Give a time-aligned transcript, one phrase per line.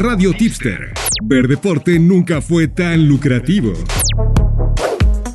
[0.00, 0.92] Radio Tipster.
[1.24, 3.72] Ver deporte nunca fue tan lucrativo.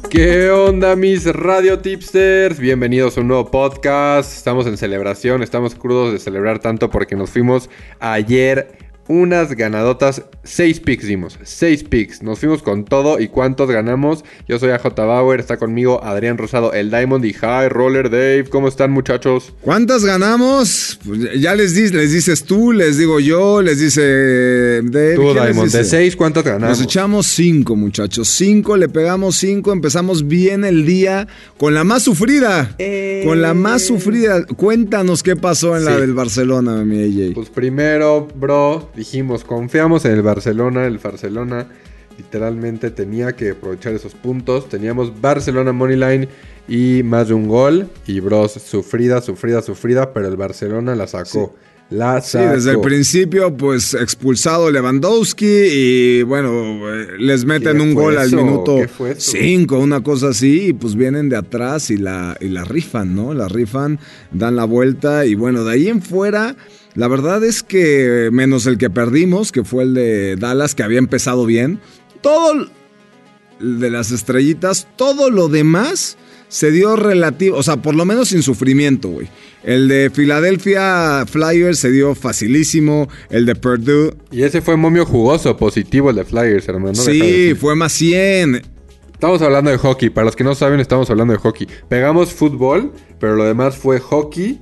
[0.09, 2.59] ¿Qué onda mis radio tipsters?
[2.59, 4.31] Bienvenidos a un nuevo podcast.
[4.31, 8.77] Estamos en celebración, estamos crudos de celebrar tanto porque nos fuimos ayer
[9.07, 10.23] unas ganadotas.
[10.43, 11.37] Seis picks dimos.
[11.43, 12.21] Seis picks.
[12.21, 13.19] Nos fuimos con todo.
[13.19, 14.23] ¿Y cuántos ganamos?
[14.47, 15.39] Yo soy AJ Bauer.
[15.39, 18.45] Está conmigo Adrián Rosado, el Diamond y High Roller Dave.
[18.49, 19.53] ¿Cómo están, muchachos?
[19.61, 20.99] ¿Cuántas ganamos?
[21.05, 25.15] Pues ya les, dices, les dices tú, les digo yo, les dice Dave.
[25.15, 25.71] Tú, Diamond.
[25.71, 26.77] De seis, ¿cuántas ganamos?
[26.77, 28.27] Nos echamos cinco, muchachos.
[28.29, 29.73] Cinco, le pegamos cinco.
[29.73, 32.75] Empezamos bien el día con la más sufrida.
[33.25, 34.45] Con la más sufrida.
[34.45, 37.33] Cuéntanos qué pasó en la del Barcelona, mi AJ.
[37.33, 41.67] Pues primero, bro dijimos, confiamos en el Barcelona, el Barcelona
[42.17, 44.69] literalmente tenía que aprovechar esos puntos.
[44.69, 46.27] Teníamos Barcelona Moneyline
[46.67, 47.87] y más de un gol.
[48.07, 51.55] Y bros, sufrida, sufrida, sufrida, pero el Barcelona la sacó.
[51.89, 52.45] La sacó.
[52.45, 58.31] Sí, desde el principio, pues expulsado Lewandowski y bueno, eh, les meten un gol al
[58.31, 58.79] minuto
[59.17, 63.33] 5, una cosa así, y pues vienen de atrás y la, y la rifan, ¿no?
[63.33, 63.99] La rifan,
[64.31, 66.55] dan la vuelta y bueno, de ahí en fuera
[66.95, 70.99] la verdad es que, menos el que perdimos, que fue el de Dallas, que había
[70.99, 71.79] empezado bien,
[72.21, 72.67] todo
[73.59, 76.17] de las estrellitas, todo lo demás
[76.49, 79.27] se dio relativo, o sea, por lo menos sin sufrimiento, güey.
[79.63, 84.13] El de Philadelphia Flyers se dio facilísimo, el de Purdue.
[84.29, 86.93] Y ese fue momio jugoso, positivo el de Flyers, hermano.
[86.93, 88.61] sí, fue más 100.
[89.13, 91.67] Estamos hablando de hockey, para los que no saben, estamos hablando de hockey.
[91.89, 94.59] Pegamos fútbol, pero lo demás fue hockey,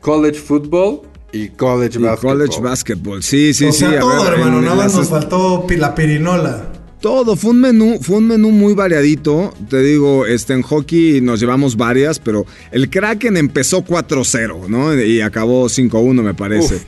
[0.00, 2.38] college football y college y basketball.
[2.38, 3.80] College basketball, sí, sí, o sí.
[3.80, 6.68] Sea, todo, hermano, nada más nos faltó la pirinola.
[7.00, 9.52] Todo, fue un menú, fue un menú muy variadito.
[9.68, 14.94] Te digo, este en hockey nos llevamos varias, pero el Kraken empezó 4-0, ¿no?
[14.94, 16.80] Y acabó 5-1, me parece.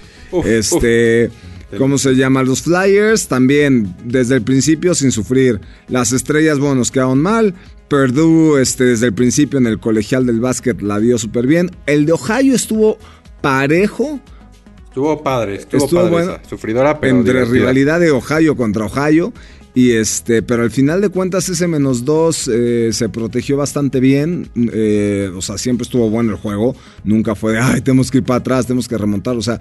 [0.45, 1.31] este,
[1.77, 2.45] ¿cómo se llama?
[2.45, 5.61] Los Flyers también, desde el principio sin sufrir.
[5.89, 7.55] Las estrellas, bueno, nos quedaron mal.
[7.89, 11.72] Purdue, este, desde el principio en el colegial del básquet la dio súper bien.
[11.87, 12.99] El de Ohio estuvo
[13.41, 14.21] parejo
[14.94, 19.32] Estuvo padre, estuvo, padre bueno, sufridora, pero entre rivalidad de Ohio contra Ohio.
[19.75, 24.49] Y este, pero al final de cuentas ese menos dos eh, se protegió bastante bien.
[24.54, 26.77] Eh, o sea, siempre estuvo bueno el juego.
[27.03, 29.34] Nunca fue de, ay, tenemos que ir para atrás, tenemos que remontar.
[29.34, 29.59] O sea,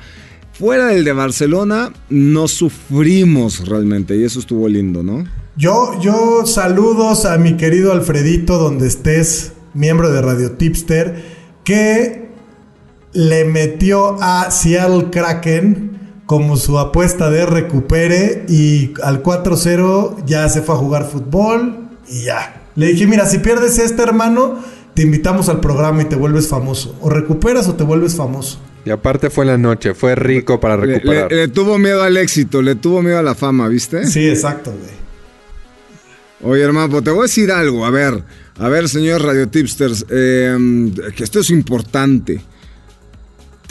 [0.52, 4.16] fuera del de Barcelona, no sufrimos realmente.
[4.16, 5.26] Y eso estuvo lindo, ¿no?
[5.58, 11.24] Yo, yo saludos a mi querido Alfredito, donde estés, miembro de Radio Tipster,
[11.64, 12.23] que
[13.14, 15.94] le metió a Seattle Kraken
[16.26, 22.24] como su apuesta de recupere y al 4-0 ya se fue a jugar fútbol y
[22.24, 22.62] ya.
[22.76, 24.60] Le dije, mira, si pierdes este hermano,
[24.94, 26.98] te invitamos al programa y te vuelves famoso.
[27.02, 28.60] O recuperas o te vuelves famoso.
[28.86, 31.32] Y aparte fue la noche, fue rico para recuperar.
[31.32, 34.06] Le, tuvo miedo al éxito, le tuvo miedo a la fama, ¿viste?
[34.08, 35.04] Sí, exacto, güey.
[36.54, 37.86] Oye, hermano, pues te voy a decir algo.
[37.86, 38.24] A ver,
[38.60, 42.42] a ver, señor Radio Tipsters, eh, que esto es importante.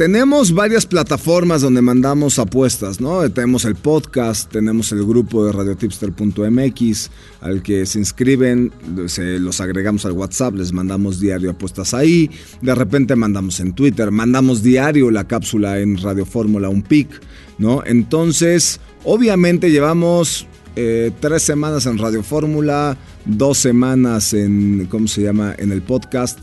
[0.03, 3.31] Tenemos varias plataformas donde mandamos apuestas, ¿no?
[3.31, 8.73] Tenemos el podcast, tenemos el grupo de radiotipster.mx al que se inscriben,
[9.07, 12.29] se los agregamos al WhatsApp, les mandamos diario apuestas ahí,
[12.61, 17.09] de repente mandamos en Twitter, mandamos diario la cápsula en Radio Fórmula, un pick,
[17.59, 17.85] ¿no?
[17.87, 25.55] Entonces, obviamente llevamos eh, tres semanas en Radio Fórmula, dos semanas en, ¿cómo se llama?,
[25.57, 26.41] en el podcast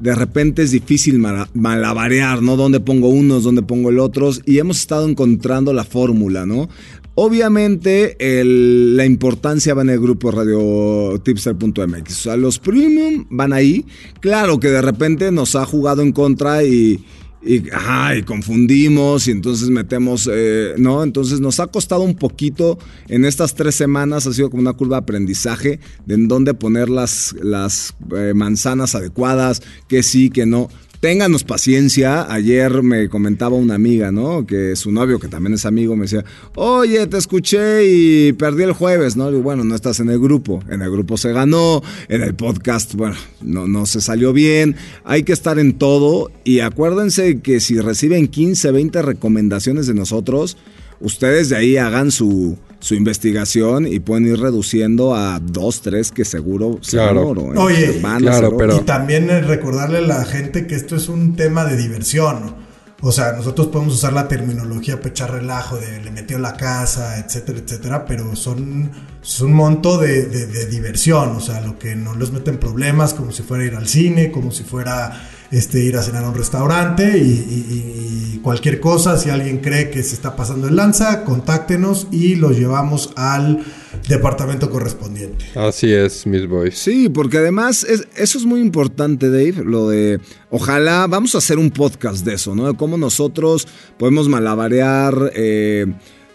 [0.00, 1.18] de repente es difícil
[1.54, 2.56] malabarear, ¿no?
[2.56, 4.42] ¿Dónde pongo unos, dónde pongo el otros?
[4.44, 6.68] Y hemos estado encontrando la fórmula, ¿no?
[7.14, 12.10] Obviamente la importancia va en el grupo radiotipster.mx.
[12.10, 13.86] O sea, los premium van ahí.
[14.20, 17.02] Claro que de repente nos ha jugado en contra y,
[17.42, 21.02] y, ajá, y confundimos y entonces metemos, eh, ¿no?
[21.02, 24.96] Entonces nos ha costado un poquito en estas tres semanas, ha sido como una curva
[24.96, 30.68] de aprendizaje de en dónde poner las, las eh, manzanas adecuadas, que sí, que no.
[31.00, 32.32] Ténganos paciencia.
[32.32, 34.46] Ayer me comentaba una amiga, ¿no?
[34.46, 36.24] Que su novio, que también es amigo, me decía,
[36.54, 39.30] oye, te escuché y perdí el jueves, ¿no?
[39.30, 40.62] Y bueno, no estás en el grupo.
[40.70, 44.76] En el grupo se ganó, en el podcast, bueno, no, no se salió bien.
[45.04, 50.56] Hay que estar en todo y acuérdense que si reciben 15, 20 recomendaciones de nosotros,
[51.00, 56.24] ustedes de ahí hagan su, su investigación y pueden ir reduciendo a dos, tres que
[56.24, 57.28] seguro claro.
[57.28, 57.54] oro.
[57.54, 57.58] ¿eh?
[57.58, 58.76] Oye, claro, pero...
[58.76, 62.66] y también recordarle a la gente que esto es un tema de diversión.
[63.02, 67.58] O sea, nosotros podemos usar la terminología pechar relajo de le metió la casa, etcétera,
[67.58, 68.90] etcétera, pero son
[69.22, 73.12] es un monto de, de, de, diversión, o sea, lo que no les meten problemas,
[73.12, 76.34] como si fuera ir al cine, como si fuera este, ir a cenar a un
[76.34, 81.24] restaurante y, y- y cualquier cosa, si alguien cree que se está pasando el lanza,
[81.24, 83.64] contáctenos y los llevamos al
[84.08, 85.44] departamento correspondiente.
[85.56, 86.78] Así es, mis boys.
[86.78, 90.20] Sí, porque además es- eso es muy importante, Dave, lo de,
[90.50, 92.66] ojalá, vamos a hacer un podcast de eso, ¿no?
[92.68, 93.66] De cómo nosotros
[93.98, 95.86] podemos malabarear eh,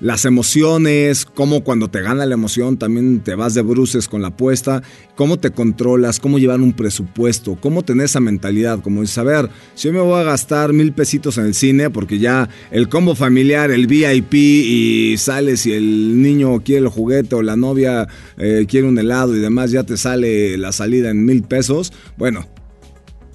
[0.02, 4.30] las emociones, cómo cuando te gana la emoción también te vas de bruces con la
[4.30, 4.82] apuesta,
[5.16, 9.50] cómo te controlas, cómo llevar un presupuesto, cómo tener esa mentalidad, como dices, a ver,
[9.76, 13.16] si yo me voy a gastar mil pesitos en el cine, porque ya el combo
[13.16, 18.08] familiar, el VIP y sales y el niño quiere el juguete o la novia
[18.38, 22.48] eh, quiere un helado y demás, ya te sale la salida en mil pesos, bueno,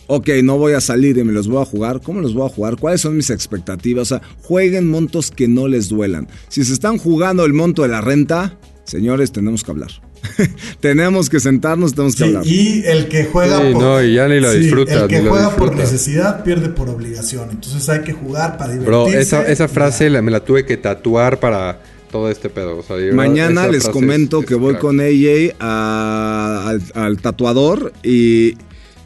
[0.08, 2.00] ok, no voy a salir y me los voy a jugar.
[2.02, 2.76] ¿Cómo los voy a jugar?
[2.76, 4.12] ¿Cuáles son mis expectativas?
[4.12, 6.28] O sea, jueguen montos que no les duelan.
[6.48, 9.90] Si se están jugando el monto de la renta, señores, tenemos que hablar.
[10.80, 12.46] tenemos que sentarnos, tenemos que Sí, hablar.
[12.46, 15.54] y el que juega Sí, no, y ya ni lo disfrutas, El que ni juega
[15.54, 17.50] por necesidad pierde por obligación.
[17.50, 19.36] Entonces hay que jugar para divertirse.
[19.36, 21.80] Bro, esa, frase la- me la tuve que tatuar para
[22.10, 22.78] todo este pedo.
[22.78, 24.80] O sea, Mañana les comento es- es que voy crack.
[24.82, 28.56] con AJ a- al, al tatuador y,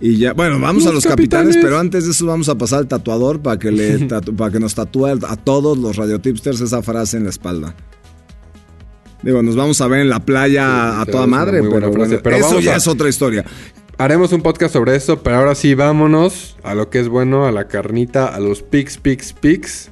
[0.00, 1.56] y ya, bueno, vamos a Los capitanes, capitanes.
[1.64, 4.58] pero antes de eso vamos a pasar al tatuador para que, le tatu- para que
[4.61, 7.75] nos tatúe a todos los radiotipsters esa frase en la espalda.
[9.23, 12.20] Digo, nos vamos a ver en la playa Sí, a toda madre, pero, frase, bueno,
[12.23, 13.44] pero eso vamos ya a- es otra historia.
[13.99, 17.52] Haremos un podcast sobre eso, pero ahora sí vámonos a lo que es bueno, a
[17.52, 19.91] la carnita, a los picks, picks, picks.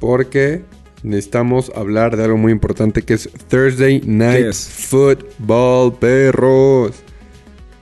[0.00, 0.64] Porque
[1.04, 4.52] necesitamos hablar de algo muy importante que es Thursday Night.
[4.52, 6.90] Football, perros.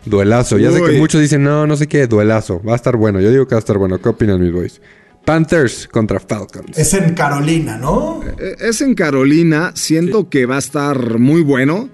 [0.06, 0.58] Duelazo.
[0.58, 2.60] Ya sé que muchos dicen, no, no sé qué, duelazo.
[2.66, 3.20] Va a estar bueno.
[3.20, 3.98] Yo digo que va a estar bueno.
[3.98, 4.80] ¿Qué opinan mis boys?
[5.24, 6.76] Panthers contra Falcons.
[6.76, 8.20] Es en Carolina, ¿no?
[8.38, 11.88] Eh, Es en Carolina, siento que va a estar muy bueno,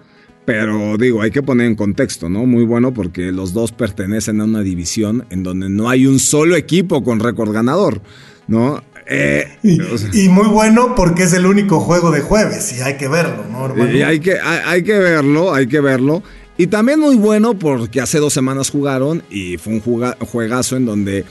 [0.45, 2.45] pero digo, hay que poner en contexto, ¿no?
[2.47, 6.57] Muy bueno porque los dos pertenecen a una división en donde no hay un solo
[6.57, 8.01] equipo con récord ganador,
[8.49, 8.83] ¿no?
[9.09, 12.81] Eh, Y, o sea, y muy bueno porque es el único juego de jueves y
[12.83, 13.93] hay que verlo, ¿no, hermano?
[13.93, 16.23] y hay que, hay, hay que verlo, hay que verlo.
[16.61, 21.25] Y también muy bueno porque hace dos semanas jugaron y fue un juegazo en donde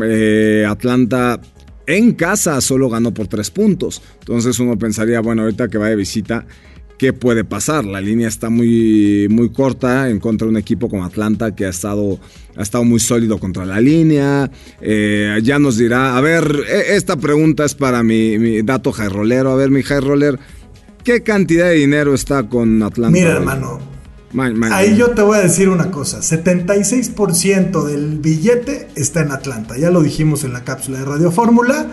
[0.00, 1.40] eh, Atlanta
[1.88, 4.00] en casa solo ganó por tres puntos.
[4.20, 6.46] Entonces uno pensaría, bueno, ahorita que va de visita,
[7.00, 7.84] ¿qué puede pasar?
[7.84, 11.70] La línea está muy, muy corta en contra de un equipo como Atlanta que ha
[11.70, 12.20] estado,
[12.54, 14.48] ha estado muy sólido contra la línea.
[14.80, 19.08] Eh, ya nos dirá, a ver, e- esta pregunta es para mi, mi dato high
[19.08, 19.50] rollero.
[19.50, 20.38] A ver, mi high roller,
[21.02, 23.10] ¿qué cantidad de dinero está con Atlanta?
[23.10, 23.36] Mira, hoy?
[23.38, 23.95] hermano,
[24.72, 26.18] Ahí yo te voy a decir una cosa.
[26.20, 29.78] 76% del billete está en Atlanta.
[29.78, 31.86] Ya lo dijimos en la cápsula de Radio Fórmula.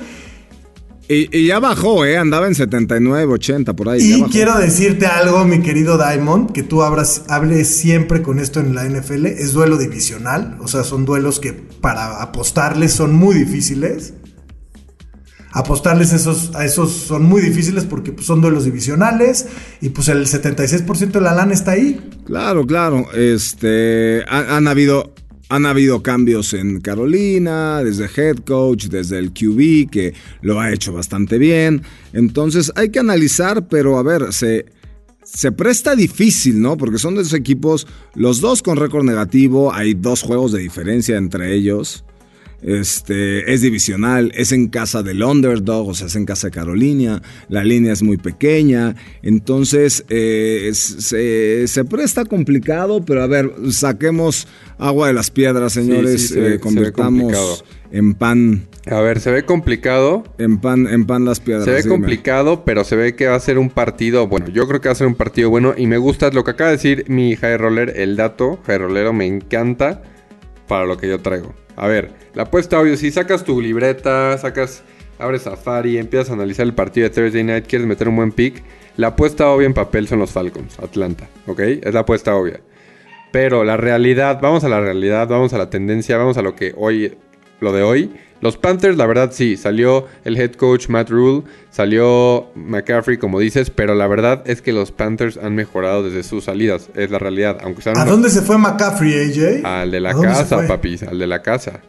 [1.08, 2.18] Y, y ya bajó, ¿eh?
[2.18, 4.14] Andaba en 79, 80, por ahí.
[4.14, 8.74] Y quiero decirte algo, mi querido Diamond, que tú abras, hables siempre con esto en
[8.74, 9.26] la NFL.
[9.26, 14.14] Es duelo divisional, o sea, son duelos que para apostarles son muy difíciles.
[15.56, 19.46] Apostarles esos, a esos son muy difíciles porque pues, son duelos divisionales
[19.82, 22.02] y pues el 76% de la lana está ahí.
[22.26, 23.06] Claro, claro.
[23.14, 25.14] Este, ha- han habido,
[25.50, 30.92] han habido cambios en Carolina, desde head coach, desde el QB, que lo ha hecho
[30.92, 31.84] bastante bien.
[32.14, 34.66] Entonces hay que analizar, pero a ver, se,
[35.24, 36.78] se presta difícil, ¿no?
[36.78, 37.86] Porque son de esos equipos,
[38.16, 42.04] los dos con récord negativo, hay dos juegos de diferencia entre ellos.
[42.64, 47.22] Este, es divisional, es en casa del underdog, o sea, es en casa de Carolina,
[47.50, 53.52] la línea es muy pequeña, entonces eh, es- se, se presta complicado, pero a ver,
[53.70, 58.66] saquemos agua de las piedras, señores, sí, se ve- se eh, ve convertamos en pan,
[58.88, 60.24] A ver, se ve complicado.
[60.38, 61.66] en pan, en pan las piedras.
[61.66, 61.90] Se ve dime.
[61.90, 64.48] complicado, pero se ve que va a ser un partido bueno.
[64.50, 66.72] Yo creo que va a ser un partido bueno y me gusta lo que acaba
[66.72, 70.02] de decir mi high roller, el dato high rollero me encanta
[70.68, 71.54] para lo que yo traigo.
[71.76, 74.84] A ver, la apuesta obvio, si sacas tu libreta, sacas,
[75.20, 78.64] abres Safari, empiezas a analizar el partido de Thursday Night, quieres meter un buen pick,
[78.96, 81.60] la apuesta obvia en papel son los Falcons, Atlanta, ¿ok?
[81.60, 82.62] Es la apuesta obvia.
[83.32, 86.74] Pero la realidad, vamos a la realidad, vamos a la tendencia, vamos a lo que
[86.78, 87.18] hoy,
[87.64, 88.12] lo de hoy.
[88.42, 93.70] Los Panthers, la verdad sí, salió el head coach Matt Rule, salió McCaffrey, como dices,
[93.70, 97.60] pero la verdad es que los Panthers han mejorado desde sus salidas, es la realidad.
[97.64, 99.66] Aunque sean ¿A dónde se fue McCaffrey, AJ?
[99.66, 101.80] al de la ¿A dónde se casa, papi, al de la casa.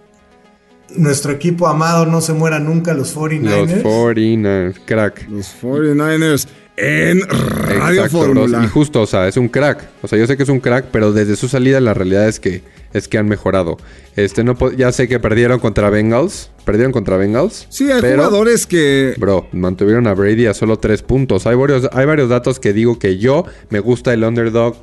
[0.95, 3.83] Nuestro equipo amado no se muera nunca, los 49ers.
[3.83, 5.29] Los 49ers, crack.
[5.29, 8.19] Los 49ers en Radio Exacto.
[8.19, 8.63] Fórmula.
[8.65, 9.89] Y justo, o sea, es un crack.
[10.03, 12.39] O sea, yo sé que es un crack, pero desde su salida la realidad es
[12.39, 12.63] que
[12.95, 13.77] es que han mejorado.
[14.17, 17.67] Este no ya sé que perdieron contra Bengals, perdieron contra Bengals.
[17.69, 19.15] Sí, hay pero, jugadores que...
[19.19, 21.47] Bro, mantuvieron a Brady a solo tres puntos.
[21.47, 24.77] Hay varios, hay varios datos que digo que yo me gusta el underdog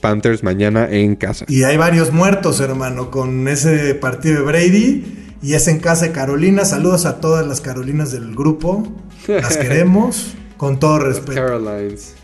[0.00, 1.44] Panthers mañana en casa.
[1.48, 5.04] Y hay varios muertos, hermano, con ese partido de Brady.
[5.42, 6.64] y es en casa de Carolina.
[6.64, 8.86] Saludos a todas las Carolinas del grupo.
[9.26, 11.34] Las queremos con todo respeto.
[11.34, 12.14] Carolines.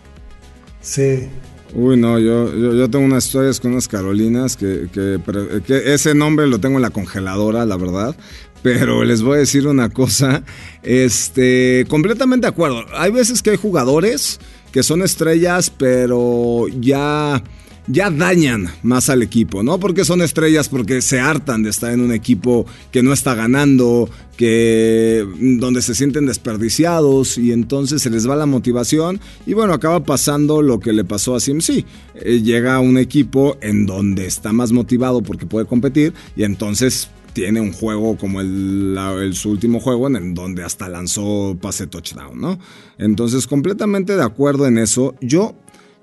[0.80, 1.28] Sí.
[1.74, 5.18] Uy, no, yo, yo, tengo unas historias con unas Carolinas que, que,
[5.66, 8.14] que ese nombre lo tengo en la congeladora, la verdad.
[8.62, 10.44] Pero les voy a decir una cosa,
[10.82, 12.84] este, completamente de acuerdo.
[12.94, 14.38] Hay veces que hay jugadores
[14.70, 17.42] que son estrellas, pero ya,
[17.88, 19.78] ya dañan más al equipo, ¿no?
[19.80, 24.08] Porque son estrellas, porque se hartan de estar en un equipo que no está ganando,
[24.36, 25.26] que
[25.58, 30.62] donde se sienten desperdiciados y entonces se les va la motivación y bueno, acaba pasando
[30.62, 31.84] lo que le pasó a CMC.
[32.14, 37.08] Eh, llega a un equipo en donde está más motivado porque puede competir y entonces
[37.32, 42.38] tiene un juego como el- su último juego en el donde hasta lanzó pase touchdown,
[42.38, 42.58] ¿no?
[42.98, 45.14] Entonces, completamente de acuerdo en eso.
[45.22, 45.54] Yo,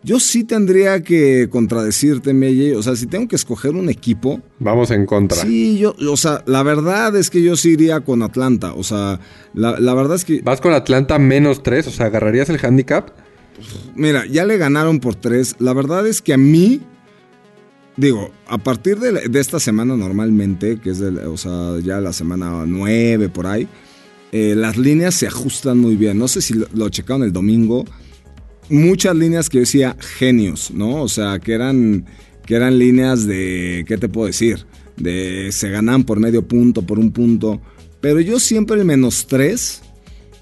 [0.04, 2.76] yo sí tendría que contradecirte, Meye.
[2.76, 5.38] O sea, si tengo que escoger un equipo, Vamos en contra.
[5.42, 8.74] sí, yo, o sea, la verdad es que yo sí iría con Atlanta.
[8.74, 9.20] O sea,
[9.54, 13.10] la, la verdad es que, Vas con Atlanta menos 3, o sea, ¿agarrarías el handicap?
[13.96, 15.56] mira, ya le ganaron por tres.
[15.60, 16.80] La verdad es que a mí,
[17.98, 22.00] digo, a partir de, la- de esta semana normalmente, que es, de, o sea, ya
[22.00, 23.68] la semana nueve por ahí,
[24.32, 26.18] eh, las líneas se ajustan muy bien.
[26.18, 27.84] No sé si lo, lo checaron el domingo.
[28.70, 31.02] Muchas líneas que yo decía genios, ¿no?
[31.02, 32.06] O sea, que eran,
[32.46, 34.66] que eran líneas de, ¿qué te puedo decir?
[34.98, 37.62] De se ganan por medio punto, por un punto.
[38.02, 39.82] Pero yo siempre el menos tres,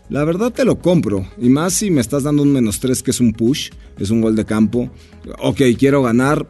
[0.09, 1.27] la verdad te lo compro.
[1.37, 4.21] Y más si me estás dando un menos tres que es un push, es un
[4.21, 4.89] gol de campo.
[5.39, 6.47] Ok, quiero ganar,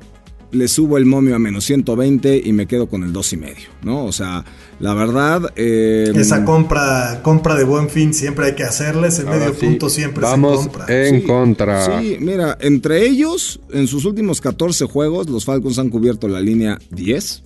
[0.52, 3.68] le subo el momio a menos 120 y me quedo con el dos y medio,
[3.84, 4.06] ¿no?
[4.06, 4.46] O sea,
[4.80, 5.52] la verdad...
[5.56, 9.08] eh, Esa compra, compra de buen fin siempre hay que hacerla.
[9.08, 10.86] Ese medio sí, punto siempre Vamos se compra.
[11.08, 12.00] en Sí, contra.
[12.02, 16.80] Sí, mira, entre ellos, en sus últimos 14 juegos, los Falcons han cubierto la línea
[16.92, 17.44] 10.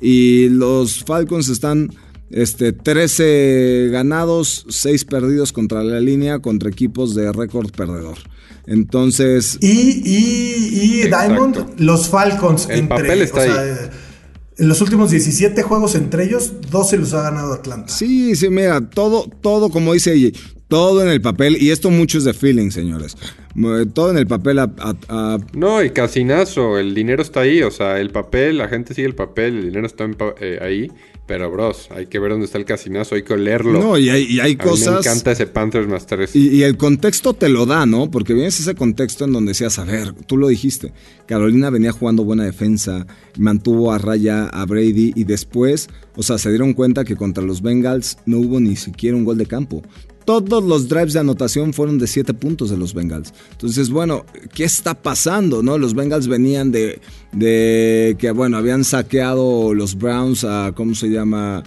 [0.00, 1.90] Y los Falcons están
[2.30, 8.18] este, 13 ganados, 6 perdidos contra la línea, contra equipos de récord perdedor.
[8.66, 11.08] Entonces, Y, y, y.
[11.08, 12.68] Diamond, los Falcons.
[12.70, 13.70] El papel está o sea, ahí.
[14.58, 17.92] En los últimos 17 juegos entre ellos, 12 los ha ganado Atlanta.
[17.92, 20.30] sí, sí, mira, todo, todo, como dice ella,
[20.68, 23.16] todo en el papel, y esto mucho es de feeling, señores.
[23.56, 27.62] Eh, Todo en el papel a- a- a No, y casinazo, el dinero está ahí,
[27.62, 30.58] o sea, el papel, la gente sigue el papel, el dinero está en pa- eh,
[30.62, 30.90] ahí,
[31.32, 33.80] pero bros, hay que ver dónde está el casinazo, hay que olerlo.
[33.80, 34.92] No, y hay, y hay A mí cosas.
[34.92, 36.36] me encanta ese Panthers más 3.
[36.36, 38.10] Y, y el contexto te lo da, ¿no?
[38.10, 40.92] Porque vienes ese contexto en donde decías, a ver, tú lo dijiste,
[41.24, 43.06] Carolina venía jugando buena defensa,
[43.38, 47.62] mantuvo a raya a Brady y después, o sea, se dieron cuenta que contra los
[47.62, 49.80] Bengals no hubo ni siquiera un gol de campo.
[50.24, 53.32] Todos los drives de anotación fueron de 7 puntos de los Bengals.
[53.52, 54.24] Entonces, bueno,
[54.54, 55.62] ¿qué está pasando?
[55.62, 55.78] ¿No?
[55.78, 57.00] Los Bengals venían de,
[57.32, 61.62] de que, bueno, habían saqueado los Browns a, ¿cómo se llama?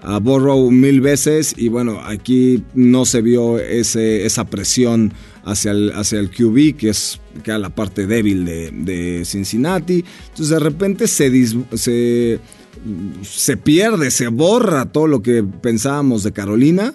[0.00, 5.12] a Burrow mil veces y bueno, aquí no se vio ese, esa presión
[5.44, 10.04] hacia el, hacia el QB, que es que era la parte débil de, de Cincinnati.
[10.28, 12.38] Entonces de repente se, dis- se,
[13.24, 16.94] se pierde, se borra todo lo que pensábamos de Carolina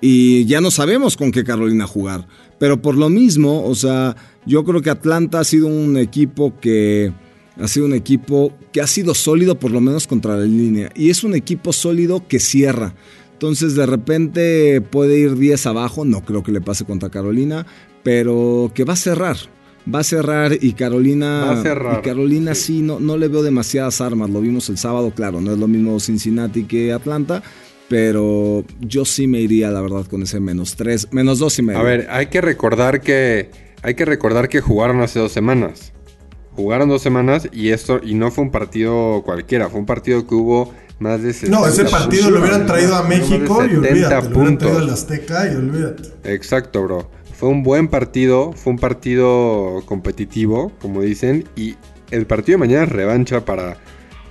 [0.00, 2.26] y ya no sabemos con qué Carolina jugar.
[2.58, 7.12] Pero por lo mismo, o sea, yo creo que Atlanta ha sido un equipo que
[7.60, 11.10] ha sido un equipo que ha sido sólido por lo menos contra la línea y
[11.10, 12.94] es un equipo sólido que cierra.
[13.32, 17.66] Entonces de repente puede ir 10 abajo, no creo que le pase contra Carolina,
[18.02, 19.36] pero que va a cerrar.
[19.92, 23.42] Va a cerrar y Carolina Va a cerrar, y Carolina sí, no, no le veo
[23.42, 24.28] demasiadas armas.
[24.28, 27.42] Lo vimos el sábado, claro, no es lo mismo Cincinnati que Atlanta,
[27.88, 31.80] pero yo sí me iría, la verdad, con ese menos 3, menos 2 y medio.
[31.80, 33.50] A ver, hay que recordar que
[33.82, 35.92] hay que recordar que jugaron hace dos semanas.
[36.52, 40.34] Jugaron dos semanas y esto y no fue un partido cualquiera, fue un partido que
[40.34, 43.74] hubo más de 60 No, ese partido lo hubieran traído a México y 70 olvídate.
[43.74, 44.76] Lo hubieran traído puntos.
[44.76, 46.02] al Azteca y olvídate.
[46.24, 47.10] Exacto, bro.
[47.32, 51.76] Fue un buen partido, fue un partido competitivo, como dicen, y
[52.10, 53.76] el partido de mañana es revancha para,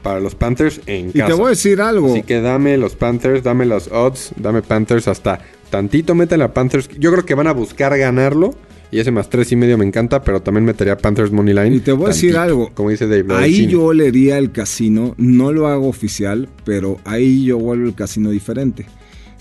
[0.08, 1.28] para los Panthers en y casa.
[1.28, 2.12] te voy a decir algo.
[2.14, 6.88] Así que dame los Panthers, dame los odds, dame Panthers hasta tantito meten a Panthers.
[6.98, 8.56] Yo creo que van a buscar ganarlo.
[8.90, 11.76] Y ese más tres y medio me encanta, pero también metería Panthers Money Line.
[11.76, 12.72] Y te voy a decir algo.
[12.74, 13.26] Como dice Dave.
[13.36, 18.30] Ahí yo olería el casino, no lo hago oficial, pero ahí yo vuelvo el casino
[18.30, 18.86] diferente.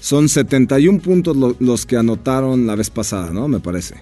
[0.00, 3.46] Son 71 puntos lo- los que anotaron la vez pasada, ¿no?
[3.46, 3.94] Me parece.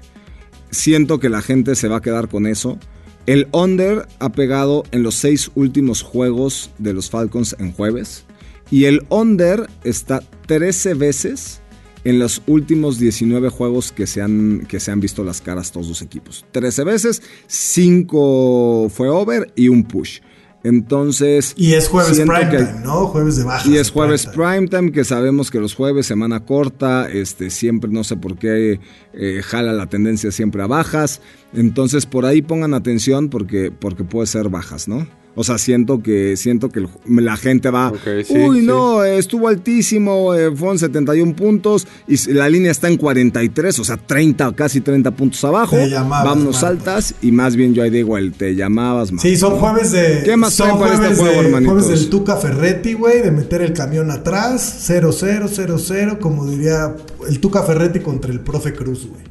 [0.71, 2.78] Siento que la gente se va a quedar con eso.
[3.26, 8.25] El under ha pegado en los seis últimos juegos de los Falcons en jueves.
[8.71, 11.61] Y el under está 13 veces
[12.04, 15.88] en los últimos 19 juegos que se han, que se han visto las caras todos
[15.88, 16.45] los equipos.
[16.52, 20.21] 13 veces, 5 fue over y un push.
[20.64, 21.54] Entonces.
[21.56, 23.06] Y es jueves prime que- time, ¿no?
[23.06, 23.66] Jueves de bajas.
[23.66, 24.68] Y es jueves prime time.
[24.68, 28.80] prime time, que sabemos que los jueves, semana corta, este, siempre no sé por qué
[29.12, 31.21] eh, jala la tendencia siempre a bajas.
[31.52, 35.06] Entonces por ahí pongan atención porque, porque puede ser bajas, ¿no?
[35.37, 37.88] O sea, siento que, siento que la gente va.
[37.88, 38.67] Ok, sí, Uy, sí.
[38.67, 43.97] no, estuvo altísimo, eh, fueron 71 puntos y la línea está en 43, o sea,
[43.97, 45.75] 30, casi 30 puntos abajo.
[45.75, 46.69] Te llamabas, Vámonos Marta.
[46.69, 49.23] altas y más bien yo ahí digo el te llamabas más.
[49.23, 50.23] Sí, son jueves de.
[50.25, 51.83] ¿Qué más son este jueves juego, de- hermanitos?
[51.83, 56.95] Jueves del Tuca Ferretti, güey, de meter el camión atrás, 0-0, 0-0, como diría
[57.29, 59.23] el Tuca Ferretti contra el profe Cruz, güey.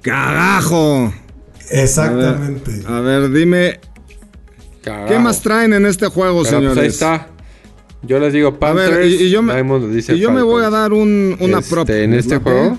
[0.00, 1.12] ¡Carajo!
[1.70, 2.82] Exactamente.
[2.86, 3.78] A ver, dime,
[4.82, 5.08] Carajo.
[5.08, 6.78] ¿qué más traen en este juego, Pero, pues, señores?
[6.78, 7.28] ahí está.
[8.04, 8.96] Yo les digo A Panthers.
[8.96, 10.52] ver, y, y yo me, Diamond dice y yo me Falcons.
[10.52, 11.90] voy a dar un, una Este, prop.
[11.90, 12.78] En este juego.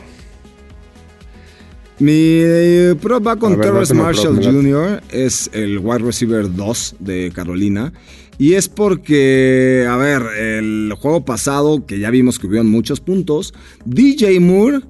[1.99, 6.95] Mi eh, prop va con A Terrence Marshall prop, Jr., es el wide receiver 2
[6.99, 7.93] de Carolina.
[8.39, 13.53] Y es porque, a ver, el juego pasado, que ya vimos que hubieron muchos puntos,
[13.85, 14.81] DJ Moore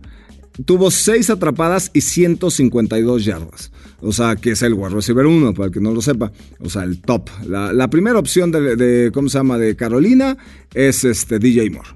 [0.66, 3.72] tuvo 6 atrapadas y 152 yardas.
[4.02, 6.32] O sea, que es el wide receiver 1, para el que no lo sepa.
[6.60, 7.30] O sea, el top.
[7.48, 10.38] La, primera opción de, ¿cómo se llama?, de Carolina
[10.74, 11.90] es este DJ Moore.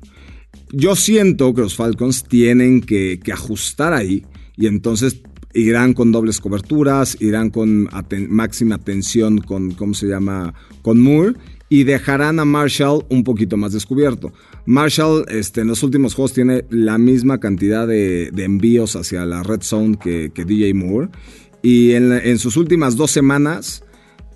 [0.71, 5.21] Yo siento que los Falcons tienen que, ajustar ahí y entonces
[5.53, 7.89] irán con dobles coberturas, irán con
[8.29, 11.33] máxima atención con, ¿cómo se llama?, con Moore
[11.69, 14.31] y dejarán a Marshall un poquito más descubierto.
[14.65, 19.61] Marshall este, en los últimos juegos tiene la misma cantidad de, envíos hacia la red
[19.61, 21.09] zone que, DJ Moore
[21.61, 23.83] y en, sus últimas dos semanas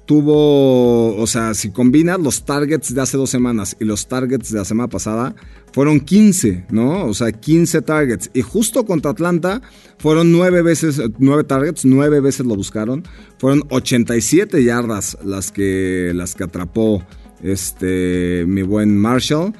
[0.05, 4.57] tuvo, o sea, si combinas los targets de hace dos semanas y los targets de
[4.57, 5.35] la semana pasada,
[5.71, 7.05] fueron 15, ¿no?
[7.05, 8.29] O sea, 15 targets.
[8.33, 9.61] Y justo contra Atlanta
[9.99, 13.03] fueron nueve veces, nueve targets, nueve veces lo buscaron.
[13.37, 17.05] Fueron 87 yardas las que, las que atrapó
[17.43, 19.53] este, mi buen Marshall.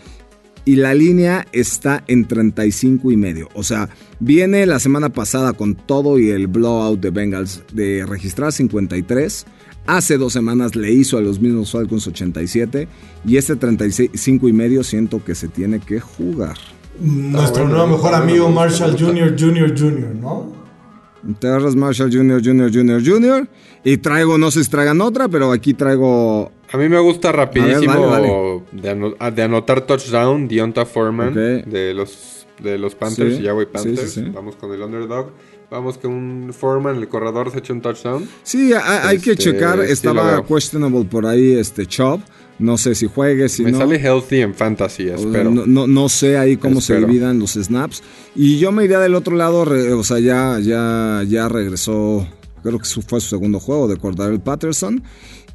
[0.64, 3.50] Y la línea está en 35 y medio.
[3.56, 8.52] O sea, viene la semana pasada con todo y el blowout de Bengals de registrar
[8.52, 9.46] 53.
[9.88, 12.88] Hace dos semanas le hizo a los mismos Falcons 87.
[13.26, 16.58] Y este 35 y medio siento que se tiene que jugar.
[17.00, 18.96] Nuestro bueno, nuevo mejor amigo Marshall.
[18.98, 20.62] Jr., Jr., Jr., ¿no?
[21.39, 23.48] Terras Marshall Jr., Jr., Jr., Jr.
[23.84, 26.52] Y traigo, no sé si traigan otra, pero aquí traigo.
[26.73, 32.77] A mí me gusta rapidísimo De, ah, de anotar touchdown, Deonta Foreman de los de
[32.77, 33.36] los Panthers.
[33.38, 34.12] Sí, y ya voy sí, Panthers.
[34.13, 34.29] sí, sí.
[34.34, 35.31] Vamos con el underdog.
[35.71, 38.27] Vamos con un Foreman, el corredor, se echó un touchdown.
[38.43, 39.79] Sí, ha- hay que Este, checar.
[39.79, 42.19] Estaba questionable por ahí este Chubb.
[42.60, 43.79] No sé si juegue, si me no.
[43.79, 45.49] sale healthy en fantasy, espero.
[45.49, 46.99] No, no, no sé ahí cómo Espero.
[47.01, 48.03] se dividan los snaps.
[48.36, 49.62] Y yo me iría del otro lado,
[49.97, 52.27] o sea, ya, ya, ya regresó,
[52.62, 55.01] creo que fue su segundo juego de Cordarel Patterson.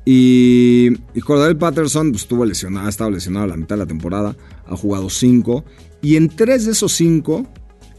[0.07, 4.35] Y, y Cordarel Patterson pues, estuvo lesionado, ha estado lesionado la mitad de la temporada,
[4.65, 5.65] ha jugado cinco.
[6.01, 7.47] Y en tres de esos cinco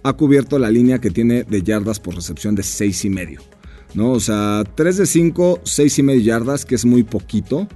[0.02, 3.42] ha cubierto la línea que tiene de yardas por recepción de seis y medio.
[3.94, 4.12] ¿no?
[4.12, 7.68] O sea, 3 de 5, 6 y medio yardas, que es muy poquito.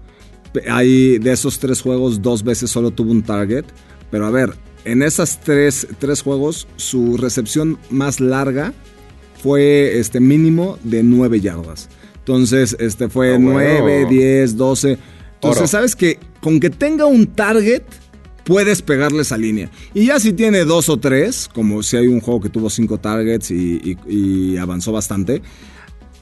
[0.69, 3.65] Hay de esos tres juegos, dos veces solo tuvo un target.
[4.09, 4.53] Pero a ver,
[4.85, 8.73] en esas tres, tres juegos, su recepción más larga
[9.41, 11.89] fue este mínimo de 9 yardas.
[12.35, 13.51] Entonces, este fue Ah, bueno.
[13.53, 14.91] 9, 10, 12.
[15.35, 15.67] Entonces, Oro.
[15.67, 17.81] sabes que con que tenga un target,
[18.45, 19.69] puedes pegarle esa línea.
[19.93, 22.99] Y ya si tiene dos o tres, como si hay un juego que tuvo cinco
[22.99, 25.41] targets y, y- y avanzó bastante,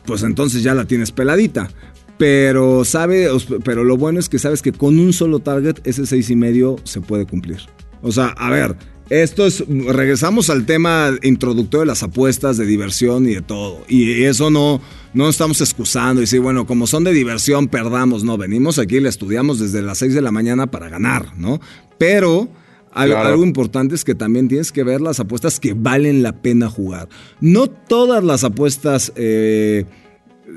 [0.06, 1.70] pues entonces ya la tienes peladita.
[2.18, 3.28] Pero sabe,
[3.64, 6.78] pero lo bueno es que sabes que con un solo target, ese seis y medio
[6.86, 7.60] se puede cumplir.
[8.02, 8.76] O sea, a ver,
[9.10, 9.64] esto es.
[9.68, 13.84] Regresamos al tema introductorio de las apuestas, de diversión y de todo.
[13.88, 14.82] Y eso no,
[15.14, 18.24] no estamos excusando y decir, bueno, como son de diversión, perdamos.
[18.24, 21.60] No, venimos aquí y la estudiamos desde las 6 de la mañana para ganar, ¿no?
[21.98, 22.50] Pero.
[22.92, 23.20] Claro.
[23.30, 27.08] Algo importante es que también tienes que ver las apuestas que valen la pena jugar.
[27.40, 29.86] No todas las apuestas eh,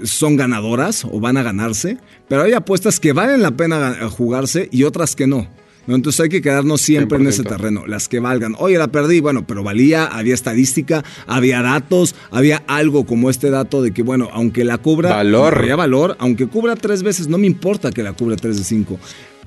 [0.02, 4.70] son ganadoras o van a ganarse, pero hay apuestas que valen la pena ga- jugarse
[4.72, 5.46] y otras que no.
[5.86, 5.94] ¿No?
[5.94, 7.48] Entonces hay que quedarnos siempre en ese 100%.
[7.48, 8.54] terreno, las que valgan.
[8.58, 13.82] Oye, la perdí, bueno, pero valía, había estadística, había datos, había algo como este dato
[13.82, 15.10] de que, bueno, aunque la cubra...
[15.10, 15.58] Valor.
[15.58, 18.98] Había valor, aunque cubra tres veces, no me importa que la cubra tres de cinco.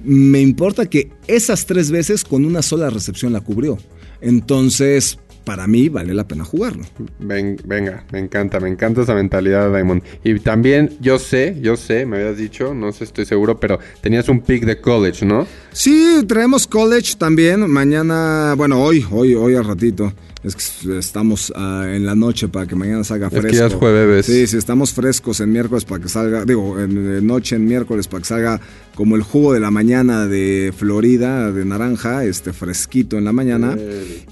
[0.04, 3.78] Me importa que esas tres veces con una sola recepción la cubrió.
[4.22, 6.84] Entonces, para mí vale la pena jugarlo.
[7.20, 10.02] Ven- venga, me encanta, me encanta esa mentalidad, Diamond.
[10.24, 14.28] Y también, yo sé, yo sé, me habías dicho, no sé, estoy seguro, pero tenías
[14.28, 15.48] un pick de college, ¿no?
[15.72, 17.70] Sí, traemos college también.
[17.70, 20.12] Mañana, bueno, hoy, hoy, hoy al ratito.
[20.46, 23.50] Es que estamos ah, en la noche para que mañana salga Es fresco.
[23.50, 24.26] que ya es jueves.
[24.28, 28.22] Sí, sí, estamos frescos en miércoles para que salga, digo, en, noche en miércoles para
[28.22, 28.62] que salga
[28.94, 33.76] como el jugo de la mañana de Florida, de naranja, este fresquito en la mañana.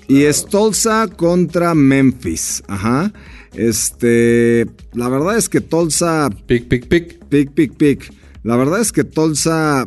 [0.07, 2.61] Y es Tulsa contra Memphis.
[2.67, 3.11] Ajá.
[3.55, 7.23] Este, la verdad es que Tulsa Pic, pic, pic.
[7.25, 8.13] Pick, pick, pick.
[8.43, 9.85] La verdad es que Tulsa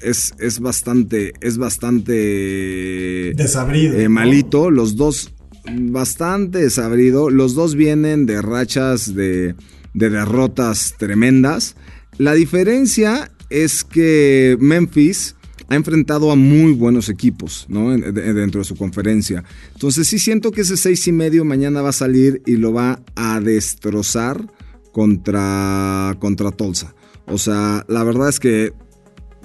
[0.00, 3.98] es, es bastante, es bastante Desabrido.
[3.98, 4.70] eh, malito.
[4.70, 5.31] Los dos,
[5.70, 7.30] bastante desabrido.
[7.30, 9.54] Los dos vienen de rachas de,
[9.94, 11.76] de derrotas tremendas.
[12.18, 15.36] La diferencia es que Memphis
[15.68, 17.94] ha enfrentado a muy buenos equipos, ¿no?
[17.94, 19.44] En- de- dentro de su conferencia.
[19.72, 23.00] Entonces sí siento que ese seis y medio mañana va a salir y lo va
[23.14, 24.46] a destrozar
[24.92, 26.94] contra, contra Tulsa.
[27.26, 28.72] O sea, la verdad es que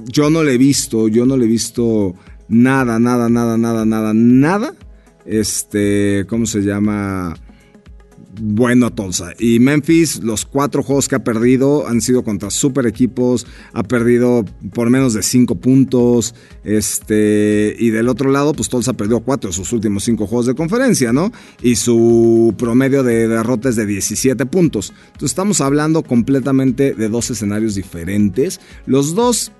[0.05, 2.13] yo no le he visto, yo no le he visto
[2.49, 4.73] nada, nada, nada, nada, nada, nada.
[5.27, 7.35] Este, ¿cómo se llama?
[8.39, 9.33] Bueno Tulsa.
[9.39, 13.47] Y Memphis, los cuatro juegos que ha perdido han sido contra super equipos.
[13.73, 16.35] Ha perdido por menos de cinco puntos.
[16.63, 20.55] Este, y del otro lado, pues Tulsa perdió cuatro de sus últimos cinco juegos de
[20.55, 21.31] conferencia, ¿no?
[21.61, 24.93] Y su promedio de derrotas de 17 puntos.
[25.07, 28.59] Entonces estamos hablando completamente de dos escenarios diferentes.
[28.85, 29.51] Los dos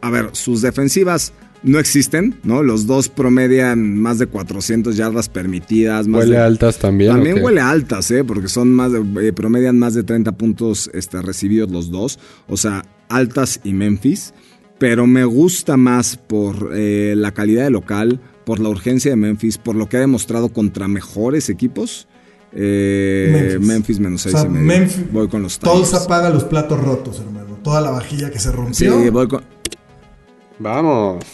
[0.00, 2.62] a ver, sus defensivas no existen, ¿no?
[2.62, 6.06] Los dos promedian más de 400 yardas permitidas.
[6.06, 7.12] Más Huele de- altas también.
[7.12, 8.22] También ¿o huele altas, ¿eh?
[8.24, 12.18] Porque son más de, eh, promedian más de 30 puntos este, recibidos los dos.
[12.48, 14.32] O sea, altas y Memphis.
[14.78, 19.58] Pero me gusta más por eh, la calidad de local, por la urgencia de Memphis,
[19.58, 22.06] por lo que ha demostrado contra mejores equipos.
[22.52, 23.66] Eh, Memphis.
[23.68, 23.98] Memphis.
[24.00, 24.66] menos O 6 sea, y medio.
[24.66, 25.76] Memphis- voy con los Tigers.
[25.78, 27.58] Tulsa paga los platos rotos, hermano.
[27.64, 29.10] Toda la vajilla que se Sí, rompió.
[29.12, 29.42] voy con,
[30.60, 31.24] Vamos.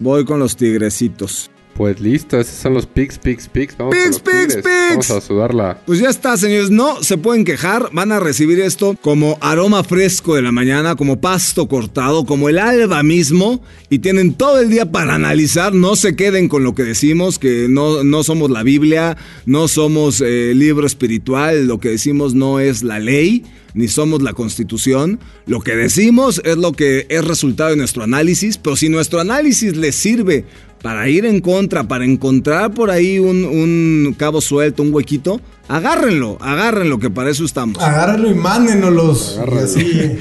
[0.00, 1.50] Voy con los tigrecitos.
[1.74, 3.76] Pues listo, esos son los picks, picks, picks.
[3.78, 4.62] Vamos Picks, picks.
[4.90, 5.82] Vamos a sudarla.
[5.86, 6.70] Pues ya está, señores.
[6.70, 7.88] No se pueden quejar.
[7.92, 12.58] Van a recibir esto como aroma fresco de la mañana, como pasto cortado, como el
[12.58, 13.62] alba mismo.
[13.88, 15.72] Y tienen todo el día para analizar.
[15.72, 20.20] No se queden con lo que decimos, que no, no somos la Biblia, no somos
[20.20, 21.66] eh, libro espiritual.
[21.66, 25.18] Lo que decimos no es la ley, ni somos la constitución.
[25.46, 28.58] Lo que decimos es lo que es resultado de nuestro análisis.
[28.58, 30.44] Pero si nuestro análisis les sirve
[30.82, 36.38] para ir en contra, para encontrar por ahí un, un cabo suelto, un huequito, agárrenlo,
[36.40, 37.82] agárrenlo, que para eso estamos.
[37.82, 39.38] Agárrenlo y mándenoslos.
[39.76, 40.18] Y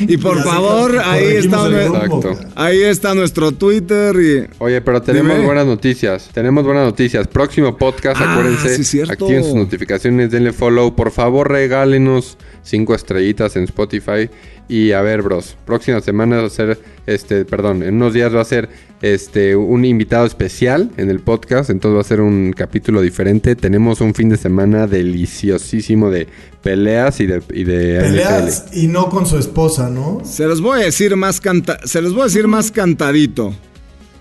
[0.12, 2.20] y por y favor, ahí está, el nue- rumbo, Exacto.
[2.20, 2.48] cara.
[2.56, 4.46] ahí está nuestro Twitter y...
[4.58, 5.46] Oye, pero tenemos Dime.
[5.46, 6.30] buenas noticias.
[6.32, 7.28] Tenemos buenas noticias.
[7.28, 8.76] Próximo podcast, Ah, acuérdense.
[8.76, 9.12] sí, cierto.
[9.12, 10.94] Activen sus notificaciones, denle follow.
[10.96, 14.28] Por favor, regálenos cinco estrellitas en Spotify.
[14.72, 18.40] Y a ver, bros, próxima semana va a ser, este, perdón, en unos días va
[18.40, 18.70] a ser
[19.02, 21.68] este un invitado especial en el podcast.
[21.68, 23.54] Entonces va a ser un capítulo diferente.
[23.54, 26.26] Tenemos un fin de semana deliciosísimo de
[26.62, 30.22] peleas y de, y de Peleas y no con su esposa, ¿no?
[30.24, 33.54] Se los voy a decir más canta se los voy a decir más cantadito.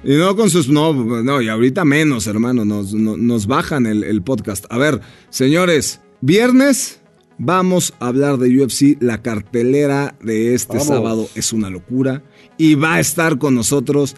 [0.03, 0.67] Y no con sus...
[0.67, 2.65] No, no, y ahorita menos, hermano.
[2.65, 4.65] Nos, no- nos bajan el, el podcast.
[4.69, 7.00] A ver, señores, viernes
[7.43, 8.97] vamos a hablar de UFC.
[8.99, 10.87] La cartelera de este Vamos.
[10.87, 12.23] sábado es una locura.
[12.57, 14.15] Y va a estar con nosotros,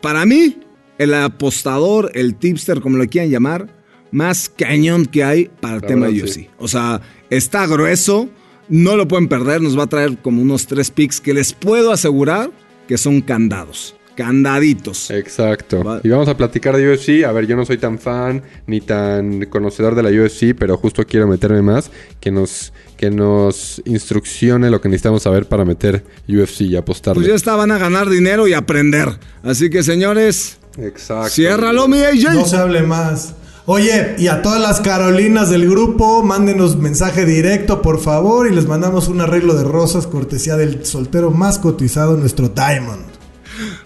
[0.00, 0.58] para mí,
[0.98, 3.68] el apostador, el tipster, como lo quieran llamar,
[4.10, 6.32] más cañón que hay para el La tema de UFC.
[6.34, 6.48] sí.
[6.58, 8.28] O sea, está grueso,
[8.68, 11.92] no lo pueden perder, nos va a traer como unos tres picks que les puedo
[11.92, 12.50] asegurar
[12.88, 15.10] que son candados, candaditos.
[15.10, 15.82] Exacto.
[15.84, 17.24] Va- Y vamos a platicar de UFC.
[17.24, 21.04] A ver, yo no soy tan fan ni tan conocedor de la UFC, pero justo
[21.06, 21.90] quiero meterme más.
[22.20, 27.20] Que nos, que nos instruccione lo que necesitamos saber para meter UFC y apostarle.
[27.20, 29.08] Pues ya está, van a ganar dinero y aprender.
[29.42, 31.30] Así que señores, Exacto.
[31.30, 32.34] ciérralo mi AJ.
[32.34, 33.34] No se hable más.
[33.66, 38.66] Oye, y a todas las Carolinas del grupo, mándenos mensaje directo, por favor, y les
[38.66, 43.00] mandamos un arreglo de rosas, cortesía del soltero más cotizado, nuestro Diamond.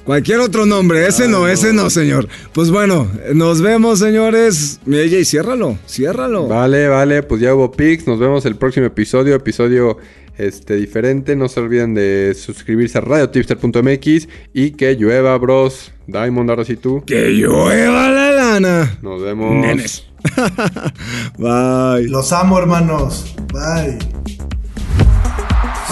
[0.09, 2.29] Cualquier otro nombre, ese no, ese no, señor.
[2.55, 4.81] Pues bueno, nos vemos, señores.
[4.87, 6.49] Mi AJ, ciérralo, ciérralo.
[6.49, 8.07] Vale, vale, pues ya hubo picks.
[8.07, 9.99] Nos vemos el próximo episodio, episodio
[10.39, 11.37] este diferente.
[11.37, 15.93] No se olviden de suscribirse a radiotipster.mx y que llueva, bros.
[16.07, 17.05] Diamond, ahora sí tú.
[17.05, 18.99] Que llueva la lana.
[19.03, 19.55] Nos vemos.
[19.57, 20.07] Nenes.
[21.37, 22.09] Bye.
[22.09, 23.37] Los amo, hermanos.
[23.53, 23.99] Bye.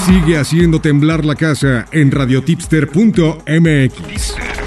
[0.06, 4.65] Sigue haciendo temblar la casa en radiotipster.mx.